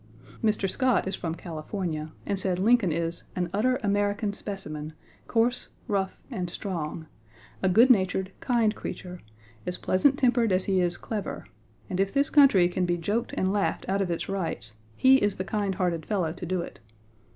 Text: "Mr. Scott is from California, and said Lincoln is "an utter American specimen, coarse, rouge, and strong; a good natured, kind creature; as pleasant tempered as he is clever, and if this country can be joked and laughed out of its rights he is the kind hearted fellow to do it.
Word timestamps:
"Mr. 0.43 0.67
Scott 0.67 1.07
is 1.07 1.13
from 1.15 1.35
California, 1.35 2.11
and 2.25 2.39
said 2.39 2.57
Lincoln 2.57 2.91
is 2.91 3.25
"an 3.35 3.51
utter 3.53 3.75
American 3.83 4.33
specimen, 4.33 4.93
coarse, 5.27 5.69
rouge, 5.87 6.13
and 6.31 6.49
strong; 6.49 7.05
a 7.61 7.69
good 7.69 7.91
natured, 7.91 8.31
kind 8.39 8.73
creature; 8.73 9.21
as 9.67 9.77
pleasant 9.77 10.17
tempered 10.17 10.51
as 10.51 10.65
he 10.65 10.81
is 10.81 10.97
clever, 10.97 11.45
and 11.87 11.99
if 11.99 12.11
this 12.11 12.31
country 12.31 12.67
can 12.67 12.87
be 12.87 12.97
joked 12.97 13.31
and 13.37 13.53
laughed 13.53 13.85
out 13.87 14.01
of 14.01 14.09
its 14.09 14.27
rights 14.27 14.73
he 14.97 15.17
is 15.17 15.35
the 15.37 15.43
kind 15.45 15.75
hearted 15.75 16.03
fellow 16.07 16.33
to 16.33 16.47
do 16.47 16.61
it. 16.61 16.79